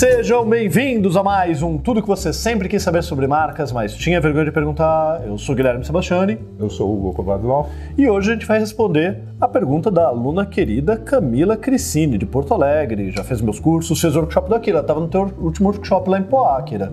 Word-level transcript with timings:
Sejam 0.00 0.48
bem-vindos 0.48 1.14
a 1.14 1.22
mais 1.22 1.60
um 1.60 1.76
Tudo 1.76 2.00
que 2.00 2.08
você 2.08 2.32
sempre 2.32 2.70
quis 2.70 2.82
saber 2.82 3.02
sobre 3.02 3.26
marcas, 3.26 3.70
mas 3.70 3.94
tinha 3.94 4.18
vergonha 4.18 4.46
de 4.46 4.50
perguntar. 4.50 5.20
Eu 5.26 5.36
sou 5.36 5.54
Guilherme 5.54 5.84
Sebastiani. 5.84 6.38
Eu 6.58 6.70
sou 6.70 6.90
Hugo 6.90 7.12
Kovadlov. 7.12 7.68
E 7.98 8.08
hoje 8.08 8.30
a 8.30 8.32
gente 8.32 8.46
vai 8.46 8.58
responder 8.58 9.18
a 9.38 9.46
pergunta 9.46 9.90
da 9.90 10.06
aluna 10.06 10.46
querida 10.46 10.96
Camila 10.96 11.54
Cricini, 11.54 12.16
de 12.16 12.24
Porto 12.24 12.54
Alegre. 12.54 13.10
Já 13.10 13.22
fez 13.22 13.42
meus 13.42 13.60
cursos, 13.60 14.00
fez 14.00 14.16
o 14.16 14.20
workshop 14.20 14.48
da 14.48 14.56
Akira. 14.56 14.80
Estava 14.80 15.00
no 15.00 15.08
teu 15.08 15.30
último 15.38 15.68
workshop 15.68 16.08
lá 16.08 16.18
em 16.18 16.22
Poá, 16.22 16.56
Akira. 16.56 16.90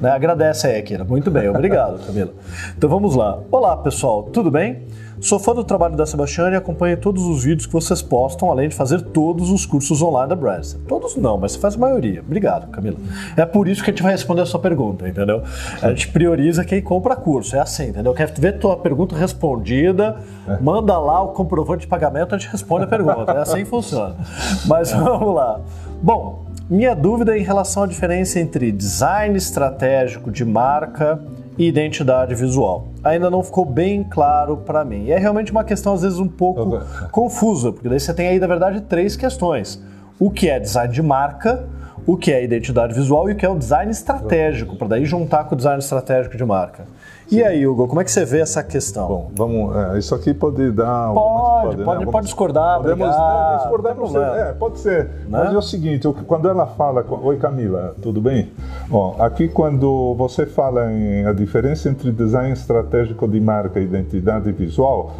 Né? 0.00 0.10
Agradece 0.10 0.66
aí, 0.66 0.80
Akira. 0.80 1.04
Muito 1.04 1.30
bem, 1.30 1.48
obrigado, 1.48 2.00
Camila. 2.04 2.32
Então 2.76 2.90
vamos 2.90 3.14
lá. 3.14 3.38
Olá, 3.52 3.76
pessoal, 3.76 4.24
tudo 4.24 4.50
bem? 4.50 4.82
Sou 5.20 5.38
fã 5.38 5.52
do 5.52 5.64
trabalho 5.64 5.96
da 5.96 6.06
Sebastiana 6.06 6.54
e 6.54 6.56
acompanho 6.56 6.96
todos 6.96 7.24
os 7.24 7.42
vídeos 7.42 7.66
que 7.66 7.72
vocês 7.72 8.00
postam, 8.00 8.50
além 8.50 8.68
de 8.68 8.74
fazer 8.74 9.00
todos 9.00 9.50
os 9.50 9.66
cursos 9.66 10.00
online 10.00 10.28
da 10.28 10.36
Branson. 10.36 10.78
Todos 10.86 11.16
não, 11.16 11.36
mas 11.36 11.52
você 11.52 11.58
faz 11.58 11.74
a 11.74 11.78
maioria. 11.78 12.20
Obrigado, 12.20 12.70
Camila. 12.70 12.96
É 13.36 13.44
por 13.44 13.66
isso 13.66 13.82
que 13.82 13.90
a 13.90 13.92
gente 13.92 14.02
vai 14.02 14.12
responder 14.12 14.42
a 14.42 14.46
sua 14.46 14.60
pergunta, 14.60 15.08
entendeu? 15.08 15.42
A 15.82 15.88
gente 15.88 16.08
prioriza 16.08 16.64
quem 16.64 16.80
compra 16.80 17.16
curso, 17.16 17.56
é 17.56 17.58
assim, 17.58 17.88
entendeu? 17.88 18.14
Quer 18.14 18.32
ver 18.32 18.58
tua 18.58 18.76
pergunta 18.76 19.16
respondida, 19.16 20.16
manda 20.60 20.96
lá 20.98 21.20
o 21.20 21.28
comprovante 21.28 21.80
de 21.80 21.88
pagamento, 21.88 22.34
a 22.34 22.38
gente 22.38 22.50
responde 22.52 22.84
a 22.84 22.88
pergunta. 22.88 23.32
É 23.32 23.38
assim 23.38 23.58
que 23.58 23.64
funciona. 23.64 24.14
Mas 24.66 24.92
vamos 24.92 25.34
lá. 25.34 25.60
Bom, 26.00 26.46
minha 26.70 26.94
dúvida 26.94 27.34
é 27.34 27.40
em 27.40 27.42
relação 27.42 27.82
à 27.82 27.86
diferença 27.86 28.38
entre 28.38 28.70
design 28.70 29.36
estratégico 29.36 30.30
de 30.30 30.44
marca 30.44 31.20
e 31.58 31.66
identidade 31.66 32.34
visual. 32.34 32.88
Ainda 33.02 33.28
não 33.28 33.42
ficou 33.42 33.64
bem 33.64 34.04
claro 34.04 34.58
para 34.58 34.84
mim. 34.84 35.06
E 35.06 35.12
é 35.12 35.18
realmente 35.18 35.50
uma 35.50 35.64
questão, 35.64 35.94
às 35.94 36.02
vezes, 36.02 36.18
um 36.18 36.28
pouco 36.28 36.80
confusa, 37.10 37.72
porque 37.72 37.88
daí 37.88 37.98
você 37.98 38.14
tem 38.14 38.28
aí, 38.28 38.38
na 38.38 38.46
verdade, 38.46 38.80
três 38.82 39.16
questões. 39.16 39.82
O 40.18 40.30
que 40.30 40.48
é 40.48 40.58
design 40.58 40.92
de 40.92 41.02
marca, 41.02 41.68
o 42.08 42.16
que 42.16 42.32
é 42.32 42.42
identidade 42.42 42.94
visual 42.94 43.28
e 43.28 43.34
o 43.34 43.36
que 43.36 43.44
é 43.44 43.48
o 43.50 43.54
design 43.58 43.92
estratégico, 43.92 44.76
para 44.76 44.88
daí 44.88 45.04
juntar 45.04 45.44
com 45.44 45.54
o 45.54 45.56
design 45.58 45.78
estratégico 45.78 46.38
de 46.38 46.44
marca. 46.44 46.84
E 47.30 47.44
aí, 47.44 47.66
Hugo, 47.66 47.86
como 47.86 48.00
é 48.00 48.04
que 48.04 48.10
você 48.10 48.24
vê 48.24 48.40
essa 48.40 48.62
questão? 48.62 49.06
Bom, 49.06 49.30
vamos. 49.34 49.76
É, 49.76 49.98
isso 49.98 50.14
aqui 50.14 50.32
pode 50.32 50.70
dar. 50.72 51.12
Pode, 51.12 51.66
pode, 51.76 51.84
pode, 51.84 52.04
né? 52.06 52.10
pode 52.10 52.24
discordar, 52.24 52.78
Podemos 52.78 53.06
brigar, 53.06 53.50
né, 53.50 53.56
discordar 53.58 53.94
não 53.94 54.06
você. 54.06 54.18
É, 54.18 54.52
pode 54.58 54.78
ser. 54.78 55.04
Né? 55.04 55.10
Mas 55.28 55.52
é 55.52 55.58
o 55.58 55.60
seguinte, 55.60 56.06
eu- 56.06 56.14
quando 56.14 56.48
ela 56.48 56.66
fala. 56.66 57.04
Oi, 57.06 57.36
Camila, 57.36 57.94
tudo 58.00 58.22
bem? 58.22 58.50
Ó, 58.90 59.14
aqui, 59.22 59.46
quando 59.46 60.14
você 60.14 60.46
fala 60.46 60.90
em 60.90 61.26
a 61.26 61.34
diferença 61.34 61.90
entre 61.90 62.10
design 62.10 62.50
estratégico 62.54 63.28
de 63.28 63.38
marca 63.38 63.78
e 63.78 63.84
identidade 63.84 64.50
visual, 64.50 65.12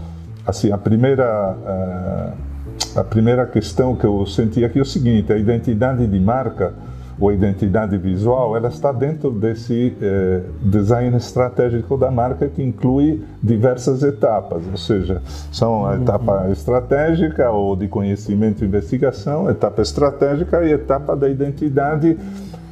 assim, 0.46 0.72
a 0.72 0.78
primeira. 0.78 1.54
eh, 1.66 2.47
a 2.96 3.04
primeira 3.04 3.46
questão 3.46 3.94
que 3.94 4.04
eu 4.04 4.24
senti 4.26 4.64
aqui 4.64 4.78
é 4.78 4.82
o 4.82 4.84
seguinte: 4.84 5.32
a 5.32 5.36
identidade 5.38 6.06
de 6.06 6.20
marca 6.20 6.72
ou 7.20 7.30
a 7.30 7.34
identidade 7.34 7.98
visual, 7.98 8.56
ela 8.56 8.68
está 8.68 8.92
dentro 8.92 9.32
desse 9.32 9.92
eh, 10.00 10.42
design 10.62 11.16
estratégico 11.16 11.96
da 11.96 12.12
marca 12.12 12.46
que 12.46 12.62
inclui 12.62 13.24
diversas 13.42 14.04
etapas, 14.04 14.62
ou 14.70 14.76
seja, 14.76 15.20
são 15.50 15.84
a 15.84 15.96
etapa 15.96 16.48
estratégica 16.52 17.50
ou 17.50 17.74
de 17.74 17.88
conhecimento 17.88 18.62
e 18.62 18.68
investigação, 18.68 19.50
etapa 19.50 19.82
estratégica 19.82 20.64
e 20.64 20.72
etapa 20.72 21.16
da 21.16 21.28
identidade, 21.28 22.16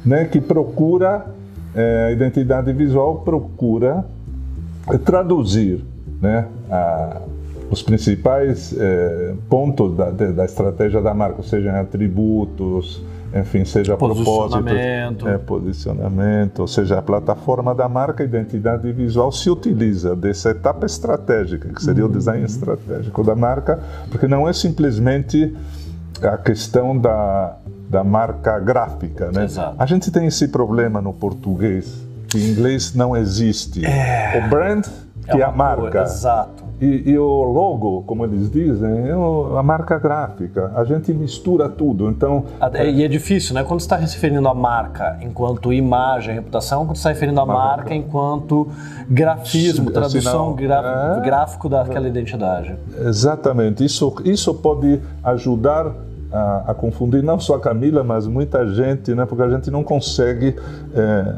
né, 0.05 0.23
que 0.23 0.39
procura 0.39 1.25
eh, 1.75 2.05
a 2.07 2.11
identidade 2.13 2.71
visual 2.71 3.17
procura 3.25 4.05
traduzir 5.03 5.83
né, 6.21 6.45
a- 6.71 7.17
os 7.69 7.81
principais 7.81 8.73
eh, 8.77 9.33
pontos 9.49 9.95
da, 9.95 10.09
da 10.11 10.45
estratégia 10.45 11.01
da 11.01 11.13
marca, 11.13 11.43
sejam 11.43 11.75
atributos, 11.75 13.01
enfim, 13.35 13.65
seja 13.65 13.97
propósito, 13.97 14.23
Posicionamento. 14.25 15.27
é, 15.27 15.37
posicionamento, 15.37 16.59
ou 16.59 16.67
seja, 16.67 16.97
a 16.97 17.01
plataforma 17.01 17.75
da 17.75 17.89
marca, 17.89 18.23
a 18.23 18.25
identidade 18.25 18.89
visual 18.93 19.31
se 19.31 19.49
utiliza 19.49 20.15
dessa 20.15 20.49
etapa 20.51 20.85
estratégica, 20.85 21.67
que 21.73 21.83
seria 21.83 22.05
o 22.05 22.09
design 22.09 22.45
estratégico 22.45 23.23
da 23.23 23.35
marca, 23.35 23.79
porque 24.09 24.27
não 24.27 24.47
é 24.47 24.53
simplesmente 24.53 25.53
a 26.21 26.37
questão 26.37 26.97
da, 26.97 27.57
da 27.89 28.03
marca 28.03 28.57
gráfica, 28.59 29.29
né? 29.31 29.43
Exato. 29.43 29.75
A 29.77 29.85
gente 29.85 30.09
tem 30.09 30.25
esse 30.25 30.47
problema 30.47 31.01
no 31.01 31.13
português, 31.13 31.93
que 32.29 32.37
em 32.37 32.49
inglês 32.51 32.95
não 32.95 33.15
existe. 33.15 33.81
O 33.81 34.49
brand, 34.49 34.85
que 35.29 35.31
é, 35.41 35.43
a 35.43 35.49
uma 35.49 35.57
marca. 35.57 35.81
coisa- 35.91 36.01
Exato. 36.03 36.66
E, 36.79 37.09
e 37.11 37.17
o 37.17 37.43
logo, 37.43 38.03
como 38.03 38.23
eles 38.23 38.51
dizem, 38.51 39.07
é 39.09 39.11
a 39.57 39.63
marca 39.63 39.97
gráfica. 39.97 40.71
A 40.75 40.83
gente 40.83 41.11
mistura 41.11 41.67
tudo. 41.67 42.07
Então, 42.09 42.43
Até- 42.59 42.89
E 42.91 43.03
é 43.03 43.07
difícil, 43.07 43.55
né? 43.55 43.63
Quando 43.63 43.79
você 43.79 43.85
está 43.85 43.97
se 44.05 44.13
referindo 44.15 44.47
à 44.47 44.53
marca 44.53 45.17
enquanto 45.21 45.73
imagem, 45.73 46.35
reputação, 46.35 46.85
quando 46.85 46.95
você 46.95 46.99
está 46.99 47.09
referindo 47.09 47.39
à 47.41 47.45
marca 47.45 47.67
marca. 47.77 47.95
enquanto 47.95 48.67
grafismo, 49.09 49.87
Sim, 49.87 49.91
tradução 49.93 50.21
sinal. 50.21 50.53
gra- 50.53 51.17
É. 51.19 51.25
gráfico 51.25 51.67
daquela 51.67 52.07
identidade. 52.07 52.75
Exatamente. 52.99 53.83
Isso, 53.83 54.13
isso 54.23 54.53
pode 54.53 54.99
ajudar 55.23 55.91
a, 56.31 56.71
a 56.71 56.73
confundir 56.73 57.23
não 57.23 57.39
só 57.39 57.55
a 57.55 57.59
Camila, 57.59 58.03
mas 58.03 58.27
muita 58.27 58.67
gente, 58.67 59.13
né? 59.13 59.25
Porque 59.25 59.43
a 59.43 59.49
gente 59.49 59.71
não 59.71 59.83
consegue, 59.83 60.55
eh, 60.93 61.33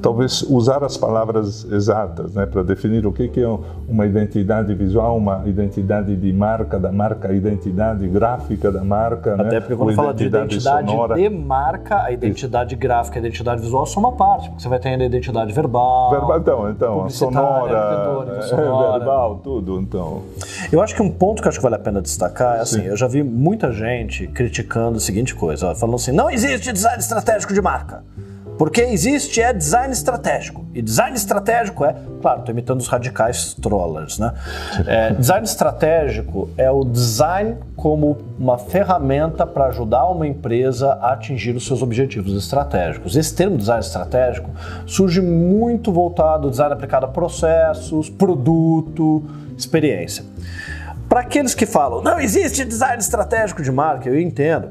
talvez, 0.00 0.42
usar 0.42 0.84
as 0.84 0.96
palavras 0.96 1.64
exatas, 1.70 2.34
né? 2.34 2.46
Para 2.46 2.62
definir 2.62 3.06
o 3.06 3.12
que 3.12 3.28
que 3.28 3.42
é 3.42 3.58
uma 3.88 4.06
identidade 4.06 4.72
visual, 4.74 5.16
uma 5.16 5.42
identidade 5.46 6.14
de 6.14 6.32
marca, 6.32 6.78
da 6.78 6.92
marca, 6.92 7.28
a 7.28 7.32
identidade 7.32 8.06
gráfica 8.06 8.70
da 8.70 8.84
marca, 8.84 9.36
né? 9.36 9.44
Até 9.44 9.60
porque 9.60 9.76
quando 9.76 9.94
fala 9.94 10.14
de 10.14 10.26
identidade 10.26 10.90
sonora. 10.90 11.14
de 11.16 11.28
marca, 11.28 12.02
a 12.02 12.12
identidade 12.12 12.76
gráfica 12.76 13.18
e 13.18 13.18
a 13.18 13.26
identidade 13.26 13.60
visual 13.60 13.86
são 13.86 14.02
uma 14.02 14.12
parte, 14.12 14.48
porque 14.48 14.62
você 14.62 14.68
vai 14.68 14.78
ter 14.78 14.90
ainda 14.90 15.04
a 15.04 15.06
identidade 15.06 15.52
verbal. 15.52 16.10
Verbal, 16.10 16.38
então, 16.38 16.70
então, 16.70 17.10
sonora, 17.10 18.38
é, 18.38 18.42
sonora. 18.42 18.98
verbal, 18.98 19.40
tudo, 19.42 19.80
então. 19.80 20.22
Eu 20.70 20.80
acho 20.80 20.94
que 20.94 21.02
um 21.02 21.10
ponto 21.10 21.42
que 21.42 21.48
acho 21.48 21.58
que 21.58 21.62
vale 21.62 21.74
a 21.74 21.78
pena 21.78 22.00
destacar 22.00 22.58
é 22.58 22.60
assim, 22.60 22.82
Sim. 22.82 22.86
eu 22.86 22.96
já 22.96 23.08
vi 23.08 23.22
muita 23.22 23.72
gente 23.72 24.27
criticando 24.28 24.98
a 24.98 25.00
seguinte 25.00 25.34
coisa, 25.34 25.68
ó, 25.68 25.74
falando 25.74 25.96
assim, 25.96 26.12
não 26.12 26.30
existe 26.30 26.72
design 26.72 26.98
estratégico 26.98 27.52
de 27.52 27.60
marca. 27.60 28.02
Porque 28.58 28.80
existe 28.80 29.40
é 29.40 29.52
design 29.52 29.92
estratégico. 29.92 30.66
E 30.74 30.82
design 30.82 31.16
estratégico 31.16 31.84
é, 31.84 31.94
claro, 32.20 32.40
estou 32.40 32.52
imitando 32.52 32.80
os 32.80 32.88
radicais 32.88 33.54
trollers, 33.54 34.18
né? 34.18 34.34
É, 34.84 35.12
design 35.12 35.44
estratégico 35.44 36.50
é 36.56 36.68
o 36.68 36.84
design 36.84 37.56
como 37.76 38.18
uma 38.36 38.58
ferramenta 38.58 39.46
para 39.46 39.66
ajudar 39.66 40.08
uma 40.08 40.26
empresa 40.26 40.94
a 40.94 41.12
atingir 41.12 41.54
os 41.54 41.64
seus 41.66 41.82
objetivos 41.82 42.36
estratégicos. 42.36 43.14
Esse 43.14 43.32
termo 43.32 43.56
design 43.56 43.80
estratégico 43.80 44.50
surge 44.84 45.20
muito 45.20 45.92
voltado 45.92 46.46
ao 46.46 46.50
design 46.50 46.72
aplicado 46.72 47.06
a 47.06 47.08
processos, 47.08 48.10
produto, 48.10 49.22
experiência. 49.56 50.24
Para 51.08 51.20
aqueles 51.20 51.54
que 51.54 51.64
falam, 51.64 52.02
não 52.02 52.20
existe 52.20 52.64
design 52.64 52.98
estratégico 52.98 53.62
de 53.62 53.72
marca, 53.72 54.08
eu 54.08 54.20
entendo. 54.20 54.68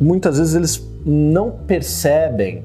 Muitas 0.00 0.38
vezes 0.38 0.54
eles 0.54 0.90
não 1.04 1.50
percebem 1.50 2.62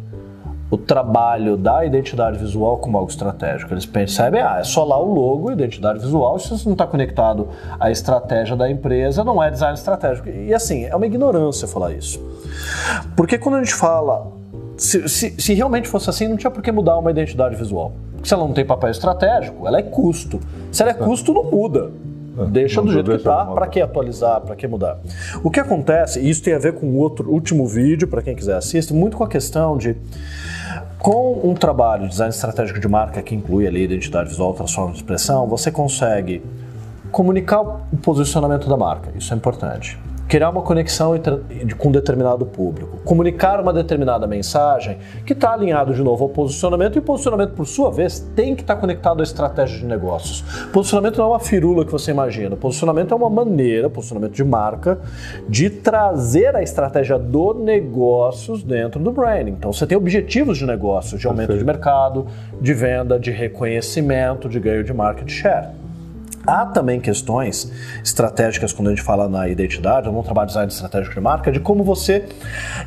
o 0.70 0.78
trabalho 0.78 1.56
da 1.56 1.86
identidade 1.86 2.38
visual 2.38 2.78
como 2.78 2.98
algo 2.98 3.10
estratégico. 3.10 3.74
Eles 3.74 3.86
percebem, 3.86 4.42
ah, 4.42 4.58
é 4.60 4.64
só 4.64 4.84
lá 4.84 5.00
o 5.00 5.14
logo, 5.14 5.52
identidade 5.52 6.00
visual, 6.00 6.38
se 6.38 6.54
isso 6.54 6.66
não 6.66 6.74
está 6.74 6.86
conectado 6.86 7.48
à 7.80 7.90
estratégia 7.92 8.56
da 8.56 8.70
empresa, 8.70 9.24
não 9.24 9.42
é 9.42 9.50
design 9.50 9.76
estratégico. 9.76 10.28
E 10.28 10.54
assim, 10.54 10.86
é 10.86 10.96
uma 10.96 11.06
ignorância 11.06 11.68
falar 11.68 11.94
isso. 11.94 12.20
Porque 13.16 13.38
quando 13.38 13.56
a 13.56 13.64
gente 13.64 13.76
fala, 13.76 14.28
se, 14.76 15.08
se, 15.08 15.36
se 15.40 15.54
realmente 15.54 15.88
fosse 15.88 16.10
assim, 16.10 16.28
não 16.28 16.36
tinha 16.36 16.52
por 16.52 16.62
que 16.62 16.72
mudar 16.72 16.98
uma 16.98 17.12
identidade 17.12 17.56
visual. 17.56 17.94
Porque 18.14 18.28
se 18.28 18.34
ela 18.34 18.44
não 18.44 18.54
tem 18.54 18.66
papel 18.66 18.90
estratégico, 18.90 19.68
ela 19.68 19.80
é 19.80 19.84
custo. 19.84 20.40
Se 20.72 20.82
ela 20.82 20.92
é 20.92 20.96
custo, 20.96 21.34
não 21.34 21.44
muda. 21.44 21.92
Deixa 22.50 22.82
não 22.82 22.88
do 22.88 22.94
jeito 22.94 23.06
que 23.06 23.18
deixa 23.18 23.30
está, 23.30 23.46
para 23.46 23.68
que 23.68 23.82
atualizar, 23.82 24.42
para 24.42 24.56
que 24.56 24.68
mudar? 24.68 24.98
O 25.44 25.50
que 25.50 25.60
acontece, 25.60 26.20
e 26.20 26.30
isso 26.30 26.44
tem 26.44 26.54
a 26.54 26.60
ver 26.60 26.74
com 26.74 26.86
o 26.88 26.98
outro 26.98 27.32
último 27.32 27.66
vídeo, 27.66 28.08
para 28.08 28.22
quem 28.22 28.36
quiser 28.36 28.56
assistir, 28.56 28.94
muito 28.94 29.18
com 29.18 29.24
a 29.24 29.28
questão 29.28 29.78
de 29.78 29.96
com 31.00 31.42
um 31.44 31.54
trabalho 31.54 32.04
de 32.04 32.10
design 32.10 32.34
estratégico 32.34 32.80
de 32.80 32.88
marca 32.88 33.22
que 33.22 33.36
inclui 33.36 33.68
ali 33.68 33.84
identidade 33.84 34.30
visual, 34.30 34.54
transformação 34.54 34.92
de 34.92 34.98
expressão, 34.98 35.48
você 35.48 35.72
consegue 35.72 36.42
comunicar 37.12 37.62
o 37.62 37.98
posicionamento 38.02 38.68
da 38.68 38.76
marca, 38.76 39.12
isso 39.16 39.34
é 39.34 39.38
importante. 39.38 39.98
Criar 40.28 40.50
uma 40.50 40.64
conexão 40.64 41.14
com 41.78 41.90
um 41.90 41.92
determinado 41.92 42.46
público, 42.48 42.98
comunicar 43.06 43.62
uma 43.62 43.72
determinada 43.72 44.26
mensagem 44.26 44.98
que 45.24 45.34
está 45.34 45.54
alinhado 45.54 45.94
de 45.94 46.02
novo 46.02 46.24
ao 46.24 46.30
posicionamento 46.30 46.96
e 46.96 47.00
o 47.00 47.02
posicionamento, 47.02 47.52
por 47.52 47.68
sua 47.68 47.92
vez, 47.92 48.20
tem 48.36 48.56
que 48.56 48.62
estar 48.62 48.76
conectado 48.78 49.20
à 49.20 49.24
estratégia 49.24 49.78
de 49.78 49.86
negócios. 49.86 50.42
Posicionamento 50.74 51.18
não 51.18 51.26
é 51.26 51.28
uma 51.30 51.40
firula 51.40 51.86
que 51.86 51.92
você 51.92 52.10
imagina, 52.10 52.56
posicionamento 52.56 53.14
é 53.14 53.16
uma 53.16 53.30
maneira, 53.30 53.88
posicionamento 53.88 54.34
de 54.34 54.44
marca, 54.44 55.00
de 55.48 55.70
trazer 55.70 56.56
a 56.56 56.64
estratégia 56.64 57.20
do 57.20 57.54
negócios 57.54 58.64
dentro 58.64 59.00
do 59.00 59.12
branding. 59.12 59.52
Então 59.52 59.72
você 59.72 59.86
tem 59.86 59.96
objetivos 59.96 60.58
de 60.58 60.66
negócios, 60.66 61.22
de 61.22 61.28
aumento 61.28 61.54
de 61.54 61.64
Perfeito. 61.64 61.68
mercado, 61.68 62.28
de 62.60 62.74
venda, 62.74 63.20
de 63.20 63.30
reconhecimento, 63.30 64.50
de 64.50 64.60
ganho 64.60 64.84
de 64.84 64.94
market 64.94 65.30
share. 65.30 65.85
Há 66.46 66.66
também 66.66 67.00
questões 67.00 67.72
estratégicas 68.04 68.72
quando 68.72 68.88
a 68.88 68.92
gente 68.92 69.02
fala 69.02 69.28
na 69.28 69.48
identidade, 69.48 70.08
ou 70.08 70.14
no 70.14 70.24
trabalho 70.24 70.48
de 70.48 70.54
design 70.54 70.72
estratégico 70.72 71.16
de 71.16 71.22
marca, 71.22 71.52
de 71.52 71.60
como 71.60 71.84
você 71.84 72.26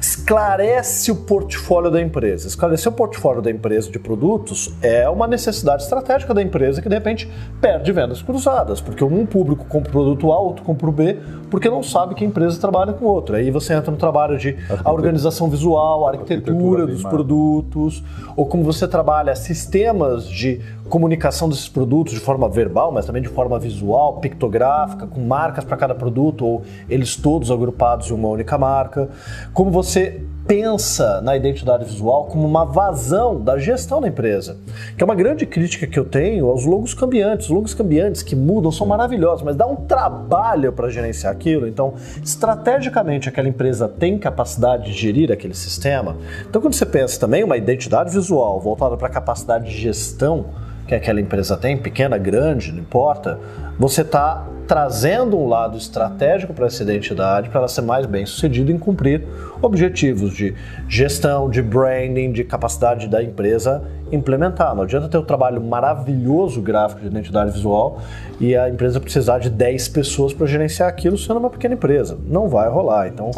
esclarece 0.01 1.11
o 1.11 1.17
portfólio 1.17 1.91
da 1.91 2.01
empresa. 2.01 2.47
Esclarecer 2.47 2.93
o 2.93 2.95
portfólio 2.95 3.43
da 3.43 3.51
empresa 3.51 3.91
de 3.91 3.99
produtos 3.99 4.73
é 4.83 5.09
uma 5.09 5.27
necessidade 5.27 5.83
estratégica 5.83 6.33
da 6.33 6.43
empresa 6.43 6.81
que 6.81 6.89
de 6.89 6.95
repente 6.95 7.31
perde 7.61 7.91
vendas 7.93 8.23
cruzadas, 8.23 8.81
porque 8.81 9.03
um 9.03 9.27
público 9.27 9.65
compra 9.65 9.89
o 9.89 9.93
produto 9.93 10.33
A, 10.33 10.39
outro 10.39 10.65
compra 10.65 10.89
o 10.89 10.93
B, 10.93 11.19
porque 11.51 11.69
não 11.69 11.83
sabe 11.83 12.15
que 12.15 12.25
a 12.25 12.27
empresa 12.27 12.61
trabalha 12.61 12.93
com 12.93 13.05
outro. 13.05 13.37
Aí 13.37 13.51
você 13.51 13.75
entra 13.75 13.91
no 13.91 13.97
trabalho 13.97 14.39
de 14.39 14.57
a 14.85 14.93
organização 14.93 15.49
visual, 15.49 16.07
a 16.07 16.11
arquitetura, 16.11 16.83
arquitetura 16.83 16.87
dos 16.87 17.03
produtos, 17.03 18.05
ou 18.37 18.47
como 18.47 18.63
você 18.63 18.87
trabalha 18.87 19.35
sistemas 19.35 20.29
de 20.29 20.61
comunicação 20.89 21.49
desses 21.49 21.69
produtos 21.69 22.15
de 22.15 22.21
forma 22.21 22.49
verbal, 22.49 22.91
mas 22.91 23.07
também 23.07 23.23
de 23.23 23.29
forma 23.29 23.59
visual, 23.59 24.19
pictográfica, 24.21 25.07
com 25.07 25.21
marcas 25.21 25.65
para 25.65 25.77
cada 25.77 25.95
produto 25.95 26.45
ou 26.45 26.63
eles 26.89 27.15
todos 27.17 27.51
agrupados 27.51 28.11
em 28.11 28.15
uma 28.15 28.29
única 28.29 28.59
marca. 28.59 29.09
Como 29.53 29.71
você 29.71 30.23
pensa 30.49 31.21
na 31.21 31.37
identidade 31.37 31.85
visual 31.85 32.25
como 32.25 32.47
uma 32.47 32.65
vazão 32.65 33.39
da 33.39 33.59
gestão 33.59 34.01
da 34.01 34.09
empresa. 34.09 34.57
Que 34.97 35.03
é 35.03 35.05
uma 35.05 35.15
grande 35.15 35.45
crítica 35.45 35.87
que 35.87 35.99
eu 35.99 36.07
tenho 36.07 36.49
aos 36.49 36.65
logos 36.65 36.95
cambiantes. 36.95 37.47
Os 37.47 37.53
logos 37.53 37.75
cambiantes 37.75 38.23
que 38.23 38.35
mudam 38.35 38.73
são 38.73 38.87
maravilhosos, 38.87 39.45
mas 39.45 39.55
dá 39.55 39.67
um 39.67 39.77
trabalho 39.77 40.73
para 40.73 40.89
gerenciar 40.89 41.31
aquilo. 41.31 41.69
Então, 41.69 41.93
estrategicamente, 42.25 43.29
aquela 43.29 43.47
empresa 43.47 43.87
tem 43.87 44.19
capacidade 44.19 44.87
de 44.87 44.93
gerir 44.93 45.31
aquele 45.31 45.55
sistema. 45.55 46.17
Então, 46.49 46.63
quando 46.63 46.73
você 46.73 46.87
pensa 46.87 47.21
também 47.21 47.45
uma 47.45 47.59
identidade 47.59 48.11
visual 48.11 48.59
voltada 48.59 48.97
para 48.97 49.09
a 49.09 49.11
capacidade 49.11 49.67
de 49.67 49.77
gestão 49.77 50.47
que 50.89 50.95
aquela 50.95 51.21
empresa 51.21 51.55
tem, 51.57 51.77
pequena, 51.77 52.17
grande, 52.17 52.73
não 52.73 52.81
importa, 52.81 53.39
você 53.79 54.01
está 54.01 54.47
trazendo 54.67 55.39
um 55.39 55.47
lado 55.47 55.77
estratégico 55.79 56.53
para 56.53 56.67
essa 56.67 56.83
identidade 56.83 57.49
para 57.49 57.61
ela 57.61 57.69
ser 57.69 57.83
mais 57.83 58.07
bem 58.07 58.27
sucedida 58.27 58.73
em 58.73 58.79
cumprir 58.79 59.23
objetivos 59.63 60.33
de 60.35 60.55
gestão, 60.89 61.49
de 61.49 61.63
branding, 61.63 62.33
de 62.33 62.43
capacidade 62.43 63.07
da 63.07 63.23
empresa 63.23 63.83
implementar. 64.13 64.75
Não 64.75 64.83
adianta 64.83 65.09
ter 65.09 65.19
um 65.19 65.25
trabalho 65.25 65.63
maravilhoso 65.63 66.61
gráfico 66.61 67.01
de 67.01 67.07
identidade 67.07 67.53
visual 67.53 68.01
e 68.41 68.57
a 68.57 68.69
empresa 68.69 69.01
precisar 69.01 69.39
de 69.39 69.51
10 69.51 69.89
pessoas 69.89 70.33
para 70.33 70.47
gerenciar 70.47 70.89
aquilo 70.89 71.19
sendo 71.19 71.39
uma 71.39 71.51
pequena 71.51 71.75
empresa. 71.75 72.19
Não 72.27 72.49
vai 72.49 72.69
rolar. 72.69 73.09
Então 73.09 73.31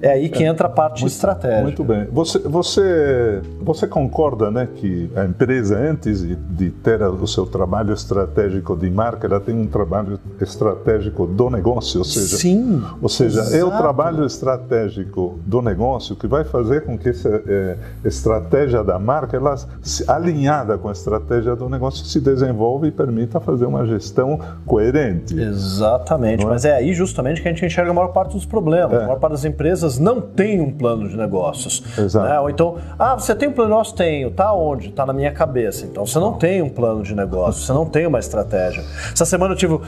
é 0.00 0.10
aí 0.10 0.28
que 0.28 0.44
entra 0.44 0.66
a 0.66 0.70
parte 0.70 1.00
muito, 1.00 1.12
estratégica. 1.12 1.62
Muito 1.62 1.84
bem. 1.84 2.06
Você, 2.12 2.38
você, 2.38 3.42
você 3.60 3.86
concorda 3.86 4.50
né, 4.50 4.68
que 4.74 5.10
a 5.16 5.24
empresa, 5.24 5.76
antes 5.76 6.22
de 6.22 6.70
ter 6.70 7.02
o 7.02 7.26
seu 7.26 7.46
trabalho 7.46 7.92
estratégico 7.92 8.76
de 8.76 8.90
marca, 8.90 9.26
ela 9.26 9.40
tem 9.40 9.54
um 9.54 9.66
trabalho 9.66 10.18
estratégico 10.40 11.26
do 11.26 11.50
negócio? 11.50 11.98
Ou 11.98 12.04
seja, 12.04 12.36
Sim. 12.36 12.82
Ou 13.00 13.08
seja, 13.08 13.40
exato. 13.40 13.56
é 13.56 13.64
o 13.64 13.70
trabalho 13.70 14.24
estratégico 14.24 15.38
do 15.44 15.60
negócio 15.60 16.14
que 16.14 16.26
vai 16.26 16.44
fazer 16.44 16.84
com 16.84 16.96
que 16.96 17.08
essa 17.08 17.42
é, 17.46 17.76
estratégia 18.04 18.84
da 18.84 18.98
marca 18.98 19.36
ela 19.36 19.56
se 19.82 20.05
alinhada 20.08 20.78
com 20.78 20.88
a 20.88 20.92
estratégia 20.92 21.54
do 21.56 21.68
negócio, 21.68 22.04
se 22.04 22.20
desenvolve 22.20 22.88
e 22.88 22.90
permita 22.90 23.40
fazer 23.40 23.66
uma 23.66 23.86
gestão 23.86 24.38
coerente. 24.64 25.38
Exatamente, 25.38 26.44
é? 26.44 26.46
mas 26.46 26.64
é 26.64 26.74
aí 26.74 26.92
justamente 26.92 27.40
que 27.40 27.48
a 27.48 27.50
gente 27.50 27.64
enxerga 27.64 27.90
a 27.90 27.94
maior 27.94 28.08
parte 28.08 28.32
dos 28.32 28.44
problemas. 28.44 28.92
É. 28.92 29.02
A 29.02 29.06
maior 29.06 29.18
parte 29.18 29.32
das 29.32 29.44
empresas 29.44 29.98
não 29.98 30.20
tem 30.20 30.60
um 30.60 30.70
plano 30.70 31.08
de 31.08 31.16
negócios. 31.16 31.82
Exato. 31.98 32.28
Né? 32.28 32.40
Ou 32.40 32.50
então, 32.50 32.76
ah, 32.98 33.14
você 33.14 33.34
tem 33.34 33.48
um 33.48 33.52
plano 33.52 33.70
de 33.70 33.76
negócio? 33.76 33.96
Tenho. 33.96 34.30
Tá 34.30 34.52
onde? 34.52 34.90
Tá 34.90 35.06
na 35.06 35.12
minha 35.12 35.32
cabeça. 35.32 35.84
Então 35.84 36.06
você 36.06 36.18
não 36.18 36.32
tem 36.32 36.62
um 36.62 36.68
plano 36.68 37.02
de 37.02 37.14
negócio, 37.14 37.62
você 37.62 37.72
não 37.72 37.86
tem 37.86 38.06
uma 38.06 38.18
estratégia. 38.18 38.82
Essa 39.12 39.24
semana 39.24 39.54
eu 39.54 39.56
tive, 39.56 39.78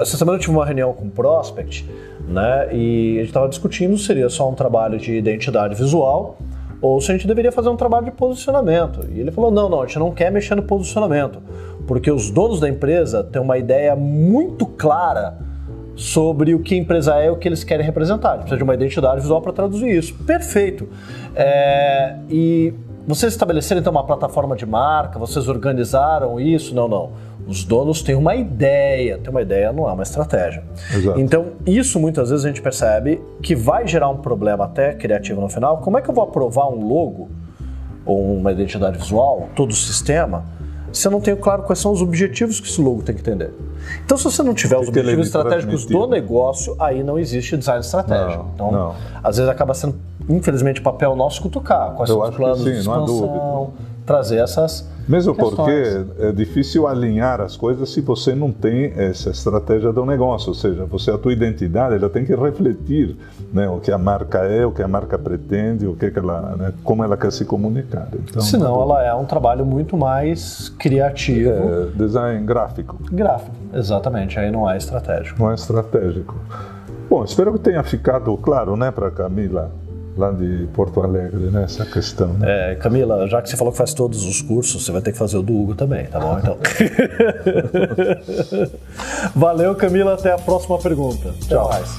essa 0.00 0.16
semana 0.16 0.36
eu 0.36 0.40
tive 0.40 0.54
uma 0.54 0.64
reunião 0.64 0.92
com 0.92 1.06
o 1.06 1.10
Prospect, 1.10 1.88
né? 2.28 2.68
E 2.72 3.16
a 3.16 3.20
gente 3.20 3.28
estava 3.28 3.48
discutindo 3.48 3.96
se 3.96 4.06
seria 4.06 4.28
só 4.28 4.48
um 4.48 4.54
trabalho 4.54 4.98
de 4.98 5.14
identidade 5.14 5.74
visual 5.74 6.36
ou 6.80 7.00
se 7.00 7.10
a 7.10 7.14
gente 7.14 7.26
deveria 7.26 7.52
fazer 7.52 7.68
um 7.68 7.76
trabalho 7.76 8.06
de 8.06 8.12
posicionamento. 8.12 9.06
E 9.10 9.20
ele 9.20 9.30
falou: 9.30 9.50
não, 9.50 9.68
não, 9.68 9.82
a 9.82 9.86
gente 9.86 9.98
não 9.98 10.12
quer 10.12 10.30
mexer 10.30 10.54
no 10.54 10.62
posicionamento, 10.62 11.40
porque 11.86 12.10
os 12.10 12.30
donos 12.30 12.60
da 12.60 12.68
empresa 12.68 13.22
têm 13.22 13.40
uma 13.40 13.58
ideia 13.58 13.94
muito 13.94 14.66
clara 14.66 15.38
sobre 15.94 16.54
o 16.54 16.60
que 16.60 16.74
a 16.74 16.78
empresa 16.78 17.16
é 17.16 17.26
e 17.26 17.30
o 17.30 17.36
que 17.36 17.46
eles 17.46 17.62
querem 17.62 17.84
representar. 17.84 18.30
A 18.30 18.32
gente 18.32 18.40
precisa 18.42 18.56
de 18.56 18.64
uma 18.64 18.74
identidade 18.74 19.20
visual 19.20 19.42
para 19.42 19.52
traduzir 19.52 19.90
isso. 19.90 20.14
Perfeito. 20.24 20.88
É, 21.34 22.16
e 22.30 22.72
vocês 23.06 23.32
estabeleceram 23.32 23.80
então 23.80 23.90
uma 23.90 24.04
plataforma 24.04 24.54
de 24.54 24.66
marca, 24.66 25.18
vocês 25.18 25.48
organizaram 25.48 26.38
isso? 26.38 26.74
Não, 26.74 26.86
não. 26.86 27.10
Os 27.46 27.64
donos 27.64 28.02
têm 28.02 28.14
uma 28.14 28.36
ideia, 28.36 29.18
ter 29.18 29.30
uma 29.30 29.42
ideia 29.42 29.72
não 29.72 29.88
é 29.88 29.92
uma 29.92 30.02
estratégia. 30.02 30.62
Exato. 30.94 31.18
Então, 31.18 31.46
isso 31.66 31.98
muitas 31.98 32.30
vezes 32.30 32.44
a 32.44 32.48
gente 32.48 32.62
percebe 32.62 33.20
que 33.42 33.56
vai 33.56 33.86
gerar 33.86 34.08
um 34.08 34.18
problema 34.18 34.64
até 34.64 34.94
criativo 34.94 35.40
no 35.40 35.48
final. 35.48 35.78
Como 35.78 35.98
é 35.98 36.02
que 36.02 36.08
eu 36.08 36.14
vou 36.14 36.24
aprovar 36.24 36.68
um 36.68 36.86
logo 36.86 37.28
ou 38.04 38.36
uma 38.36 38.52
identidade 38.52 38.98
visual, 38.98 39.48
todo 39.54 39.70
o 39.70 39.74
sistema, 39.74 40.44
se 40.92 41.06
eu 41.06 41.12
não 41.12 41.20
tenho 41.20 41.36
claro 41.36 41.62
quais 41.62 41.78
são 41.78 41.92
os 41.92 42.02
objetivos 42.02 42.60
que 42.60 42.68
esse 42.68 42.80
logo 42.80 43.02
tem 43.02 43.14
que 43.14 43.20
entender? 43.20 43.50
Então, 44.04 44.16
se 44.16 44.24
você 44.24 44.42
não 44.42 44.54
tiver 44.54 44.78
os 44.78 44.88
objetivos 44.88 45.26
estratégicos 45.26 45.84
do 45.86 46.06
negócio, 46.06 46.76
aí 46.78 47.02
não 47.02 47.18
existe 47.18 47.56
design 47.56 47.80
estratégico. 47.80 48.44
Não, 48.44 48.50
então, 48.54 48.72
não. 48.72 48.94
às 49.22 49.36
vezes 49.36 49.50
acaba 49.50 49.74
sendo, 49.74 49.96
infelizmente, 50.28 50.80
papel 50.80 51.14
nosso 51.14 51.42
cutucar. 51.42 51.92
Quais 51.94 52.10
Eu 52.10 52.16
são 52.16 52.28
os 52.28 52.36
planos 52.36 52.58
sim, 52.58 52.64
de 52.64 52.84
não 52.84 52.94
há 52.94 52.96
expansão, 52.96 53.06
dúvida. 53.06 53.89
Trazer 54.06 54.38
essas 54.38 54.88
Mesmo 55.08 55.34
questões. 55.34 55.54
porque 55.56 56.22
é 56.26 56.32
difícil 56.32 56.86
alinhar 56.86 57.40
as 57.40 57.56
coisas 57.56 57.90
se 57.90 58.00
você 58.00 58.34
não 58.34 58.50
tem 58.52 58.92
essa 58.96 59.30
estratégia 59.30 59.92
do 59.92 60.04
negócio, 60.04 60.48
ou 60.48 60.54
seja, 60.54 60.84
você 60.84 61.10
a 61.10 61.18
tua 61.18 61.32
identidade 61.32 61.94
ela 61.96 62.08
tem 62.08 62.24
que 62.24 62.34
refletir, 62.34 63.16
né, 63.52 63.68
o 63.68 63.78
que 63.80 63.90
a 63.90 63.98
marca 63.98 64.38
é, 64.40 64.64
o 64.64 64.70
que 64.72 64.82
a 64.82 64.88
marca 64.88 65.18
pretende, 65.18 65.86
o 65.86 65.94
que, 65.96 66.10
que 66.10 66.18
ela, 66.18 66.54
né, 66.56 66.72
como 66.84 67.02
ela 67.02 67.16
quer 67.16 67.32
se 67.32 67.44
comunicar. 67.44 68.08
Então, 68.12 68.40
Senão 68.42 68.80
ela 68.80 69.02
é 69.04 69.14
um 69.14 69.24
trabalho 69.24 69.64
muito 69.66 69.96
mais 69.96 70.68
criativo. 70.78 71.50
é 71.50 71.86
design 71.96 72.44
gráfico, 72.46 72.98
Gráfico, 73.10 73.50
exatamente. 73.74 74.38
Aí 74.38 74.50
não 74.50 74.68
é 74.70 74.76
estratégico. 74.76 75.40
não 75.40 75.50
é 75.50 75.54
estratégico. 75.54 76.34
Bom, 77.08 77.24
espero 77.24 77.52
que 77.52 77.58
tenha 77.58 77.82
ficado 77.82 78.36
claro, 78.36 78.76
né, 78.76 78.90
para 78.92 79.10
Camila 79.10 79.72
lá 80.20 80.30
de 80.30 80.68
Porto 80.74 81.02
Alegre, 81.02 81.50
né, 81.50 81.64
essa 81.64 81.84
questão. 81.84 82.34
Né? 82.34 82.72
É, 82.72 82.74
Camila, 82.76 83.26
já 83.26 83.40
que 83.42 83.48
você 83.48 83.56
falou 83.56 83.72
que 83.72 83.78
faz 83.78 83.94
todos 83.94 84.24
os 84.24 84.42
cursos, 84.42 84.84
você 84.84 84.92
vai 84.92 85.00
ter 85.00 85.12
que 85.12 85.18
fazer 85.18 85.38
o 85.38 85.42
do 85.42 85.52
Hugo 85.52 85.74
também, 85.74 86.04
tá 86.06 86.20
bom? 86.20 86.38
Então. 86.38 86.58
Valeu, 89.34 89.74
Camila. 89.74 90.14
Até 90.14 90.32
a 90.32 90.38
próxima 90.38 90.78
pergunta. 90.78 91.30
Até 91.30 91.54
Tchau. 91.54 91.68
mais. 91.68 91.90